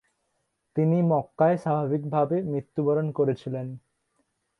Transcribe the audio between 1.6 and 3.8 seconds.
স্বাভাবিকভাবে মৃত্যুবরণ করেছিলেন।